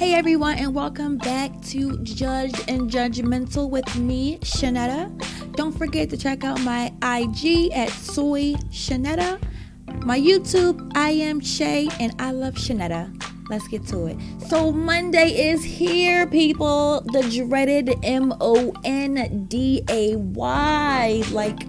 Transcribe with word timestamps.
Hey 0.00 0.14
everyone, 0.14 0.56
and 0.56 0.74
welcome 0.74 1.18
back 1.18 1.60
to 1.64 1.98
Judged 1.98 2.64
and 2.68 2.90
Judgmental 2.90 3.68
with 3.68 3.98
me, 3.98 4.38
Shanetta. 4.38 5.12
Don't 5.56 5.76
forget 5.76 6.08
to 6.08 6.16
check 6.16 6.42
out 6.42 6.58
my 6.62 6.86
IG 7.02 7.70
at 7.72 7.90
Soy 7.90 8.54
Shanetta, 8.70 9.38
my 10.02 10.18
YouTube, 10.18 10.90
I 10.96 11.10
am 11.10 11.38
Shay, 11.38 11.90
and 12.00 12.14
I 12.18 12.30
love 12.30 12.54
Shanetta. 12.54 13.12
Let's 13.50 13.68
get 13.68 13.86
to 13.88 14.06
it. 14.06 14.16
So, 14.48 14.72
Monday 14.72 15.50
is 15.50 15.62
here, 15.62 16.26
people. 16.26 17.02
The 17.12 17.20
dreaded 17.46 17.94
M 18.02 18.32
O 18.40 18.72
N 18.84 19.44
D 19.48 19.84
A 19.90 20.16
Y. 20.16 21.22
Like, 21.30 21.60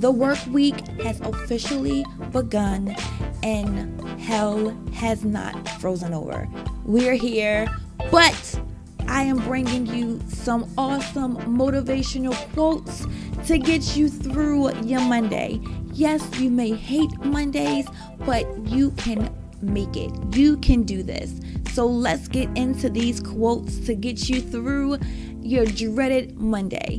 the 0.00 0.10
work 0.10 0.38
week 0.50 0.84
has 1.02 1.20
officially 1.20 2.04
begun, 2.32 2.96
and 3.42 4.00
hell 4.20 4.70
has 4.92 5.24
not 5.24 5.68
frozen 5.80 6.12
over. 6.12 6.48
We're 6.84 7.14
here, 7.14 7.66
but 8.10 8.60
I 9.06 9.22
am 9.22 9.38
bringing 9.38 9.86
you 9.86 10.20
some 10.28 10.70
awesome 10.76 11.36
motivational 11.56 12.34
quotes 12.52 13.06
to 13.46 13.58
get 13.58 13.96
you 13.96 14.08
through 14.08 14.74
your 14.82 15.00
Monday. 15.00 15.60
Yes, 15.92 16.22
you 16.38 16.50
may 16.50 16.72
hate 16.72 17.10
Mondays, 17.24 17.86
but 18.26 18.46
you 18.66 18.90
can 18.92 19.34
make 19.62 19.96
it. 19.96 20.12
You 20.34 20.56
can 20.58 20.82
do 20.82 21.02
this. 21.02 21.40
So 21.72 21.86
let's 21.86 22.28
get 22.28 22.48
into 22.56 22.90
these 22.90 23.20
quotes 23.20 23.78
to 23.80 23.94
get 23.94 24.28
you 24.28 24.40
through 24.40 24.98
your 25.40 25.64
dreaded 25.64 26.38
Monday. 26.38 26.98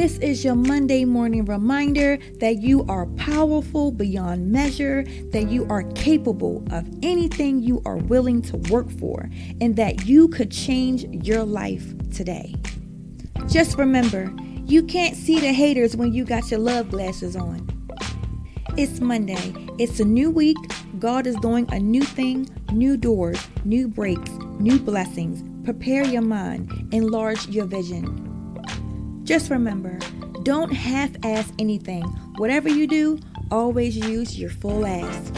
This 0.00 0.16
is 0.20 0.42
your 0.42 0.54
Monday 0.54 1.04
morning 1.04 1.44
reminder 1.44 2.16
that 2.38 2.62
you 2.62 2.86
are 2.88 3.04
powerful 3.18 3.92
beyond 3.92 4.50
measure, 4.50 5.04
that 5.30 5.50
you 5.50 5.66
are 5.68 5.82
capable 5.92 6.64
of 6.70 6.88
anything 7.02 7.62
you 7.62 7.82
are 7.84 7.98
willing 7.98 8.40
to 8.40 8.56
work 8.72 8.90
for, 8.90 9.28
and 9.60 9.76
that 9.76 10.06
you 10.06 10.28
could 10.28 10.50
change 10.50 11.04
your 11.22 11.44
life 11.44 11.84
today. 12.14 12.54
Just 13.46 13.76
remember, 13.76 14.32
you 14.64 14.82
can't 14.84 15.16
see 15.18 15.38
the 15.38 15.52
haters 15.52 15.94
when 15.96 16.14
you 16.14 16.24
got 16.24 16.50
your 16.50 16.60
love 16.60 16.88
glasses 16.88 17.36
on. 17.36 17.68
It's 18.78 19.00
Monday. 19.00 19.54
It's 19.78 20.00
a 20.00 20.04
new 20.06 20.30
week. 20.30 20.56
God 20.98 21.26
is 21.26 21.36
doing 21.36 21.70
a 21.74 21.78
new 21.78 22.04
thing, 22.04 22.48
new 22.72 22.96
doors, 22.96 23.46
new 23.66 23.86
breaks, 23.86 24.30
new 24.60 24.78
blessings. 24.78 25.44
Prepare 25.62 26.06
your 26.06 26.22
mind, 26.22 26.88
enlarge 26.94 27.48
your 27.48 27.66
vision. 27.66 28.29
Just 29.30 29.48
remember, 29.48 29.96
don't 30.42 30.72
half 30.72 31.10
ass 31.22 31.52
anything. 31.56 32.02
Whatever 32.38 32.68
you 32.68 32.88
do, 32.88 33.20
always 33.52 33.96
use 33.96 34.36
your 34.36 34.50
full 34.50 34.84
ass. 34.84 35.30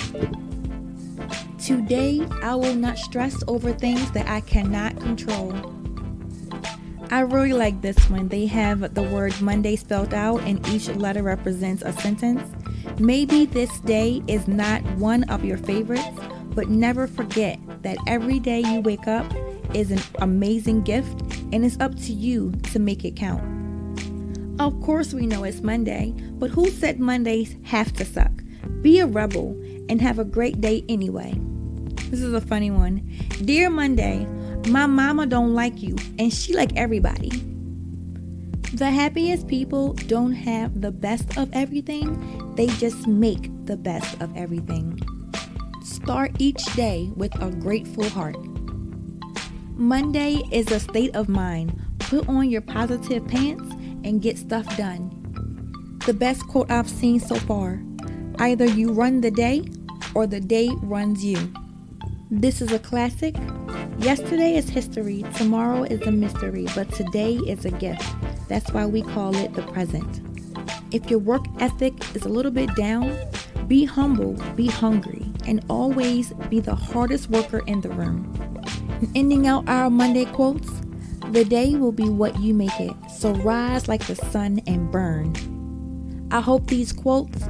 Today, 1.63 2.27
I 2.43 2.55
will 2.55 2.75
not 2.75 2.97
stress 2.97 3.45
over 3.49 3.71
things 3.75 4.11
that 4.13 4.27
I 4.27 4.41
cannot 4.41 4.99
control. 4.99 5.55
I 7.11 7.21
really 7.21 7.53
like 7.53 7.83
this 7.83 7.99
one. 8.09 8.29
They 8.29 8.47
have 8.47 8.95
the 8.95 9.03
word 9.03 9.39
Monday 9.43 9.77
spelled 9.77 10.15
out, 10.15 10.41
and 10.45 10.67
each 10.69 10.89
letter 10.89 11.23
represents 11.23 11.83
a 11.83 11.93
sentence. 11.93 12.51
Maybe 12.99 13.45
this 13.45 13.79
day 13.81 14.23
is 14.27 14.49
not 14.49 14.83
one 14.97 15.25
of 15.25 15.45
your 15.45 15.59
favorites, 15.59 16.09
but 16.55 16.71
never 16.71 17.07
forget 17.07 17.59
that 17.83 17.99
every 18.07 18.39
day 18.39 18.61
you 18.61 18.81
wake 18.81 19.07
up 19.07 19.31
is 19.75 19.91
an 19.91 20.01
amazing 20.23 20.81
gift, 20.81 21.21
and 21.53 21.63
it's 21.63 21.79
up 21.79 21.95
to 21.97 22.15
you 22.15 22.53
to 22.73 22.79
make 22.79 23.05
it 23.05 23.17
count. 23.17 23.62
Of 24.59 24.81
course, 24.83 25.15
we 25.15 25.27
know 25.27 25.45
it's 25.45 25.63
Monday, 25.63 26.15
but 26.33 26.51
who 26.51 26.69
said 26.69 27.01
Mondays 27.01 27.57
have 27.65 27.93
to 27.95 28.05
suck? 28.05 28.31
Be 28.83 29.01
a 29.01 29.07
rebel 29.07 29.59
and 29.89 30.01
have 30.01 30.19
a 30.19 30.25
great 30.25 30.61
day 30.61 30.85
anyway. 30.89 31.35
This 32.11 32.21
is 32.21 32.35
a 32.35 32.41
funny 32.41 32.71
one. 32.71 33.11
Dear 33.43 33.71
Monday, 33.71 34.27
my 34.69 34.87
mama 34.87 35.27
don't 35.27 35.55
like 35.55 35.83
you 35.83 35.97
and 36.19 36.33
she 36.33 36.55
like 36.55 36.77
everybody. 36.77 37.31
The 38.75 38.91
happiest 38.91 39.49
people 39.49 39.95
don't 39.95 40.33
have 40.33 40.81
the 40.81 40.93
best 40.93 41.37
of 41.39 41.51
everything, 41.53 42.55
they 42.55 42.67
just 42.67 43.07
make 43.07 43.51
the 43.67 43.77
best 43.77 44.21
of 44.21 44.37
everything. 44.37 45.01
Start 45.83 46.33
each 46.39 46.63
day 46.75 47.11
with 47.17 47.35
a 47.43 47.51
grateful 47.51 48.09
heart. 48.09 48.37
Monday 49.77 50.43
is 50.53 50.71
a 50.71 50.81
state 50.81 51.15
of 51.17 51.29
mind. 51.29 51.79
Put 51.99 52.29
on 52.29 52.51
your 52.51 52.61
positive 52.61 53.27
pants 53.27 53.72
and 54.05 54.23
get 54.23 54.39
stuff 54.39 54.77
done. 54.77 55.11
The 56.07 56.15
best 56.15 56.47
quote 56.49 56.71
I've 56.71 56.89
seen 56.89 57.21
so 57.21 57.37
far 57.37 57.83
either 58.39 58.65
you 58.65 58.93
run 58.93 59.21
the 59.21 59.31
day 59.31 59.65
or 60.15 60.27
the 60.27 60.41
day 60.41 60.69
runs 60.83 61.25
you. 61.25 61.53
This 62.31 62.61
is 62.61 62.73
a 62.73 62.79
classic. 62.79 63.37
Yesterday 63.99 64.57
is 64.57 64.69
history, 64.69 65.25
tomorrow 65.37 65.85
is 65.85 66.01
a 66.03 66.11
mystery, 66.11 66.67
but 66.75 66.91
today 66.93 67.35
is 67.47 67.65
a 67.65 67.71
gift. 67.71 68.05
That's 68.49 68.73
why 68.73 68.87
we 68.87 69.03
call 69.03 69.37
it 69.37 69.55
the 69.55 69.63
present. 69.63 70.21
If 70.93 71.11
your 71.11 71.21
work 71.21 71.45
ethic 71.61 71.95
is 72.17 72.25
a 72.25 72.29
little 72.29 72.51
bit 72.51 72.75
down, 72.75 73.17
be 73.69 73.85
humble, 73.85 74.33
be 74.57 74.67
hungry, 74.67 75.25
and 75.47 75.65
always 75.69 76.33
be 76.51 76.61
the 76.61 76.75
hardest 76.75 77.31
worker 77.31 77.63
in 77.67 77.81
the 77.81 77.91
room. 77.91 78.29
ending 79.15 79.47
out 79.47 79.69
our 79.69 79.91
Monday 79.91 80.25
quotes, 80.25 80.69
the 81.31 81.45
day 81.45 81.77
will 81.77 81.93
be 81.93 82.09
what 82.09 82.39
you 82.41 82.55
make 82.55 82.79
it, 82.81 82.95
so 83.23 83.33
rise 83.35 83.87
like 83.87 84.05
the 84.09 84.17
sun 84.17 84.61
and 84.67 84.91
burn. 84.91 85.33
I 86.33 86.41
hope 86.41 86.67
these 86.67 86.93
quotes 86.93 87.41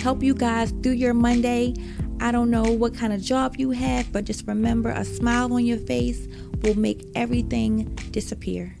help 0.00 0.22
you 0.22 0.32
guys 0.32 0.72
through 0.80 0.92
your 0.92 1.12
Monday. 1.12 1.74
I 2.20 2.30
don't 2.30 2.52
know 2.52 2.62
what 2.62 2.94
kind 2.94 3.12
of 3.12 3.20
job 3.20 3.56
you 3.56 3.72
have, 3.72 4.12
but 4.12 4.26
just 4.26 4.46
remember 4.46 4.90
a 4.90 5.04
smile 5.04 5.52
on 5.52 5.66
your 5.66 5.78
face 5.78 6.28
will 6.62 6.78
make 6.78 7.04
everything 7.16 7.92
disappear. 8.12 8.77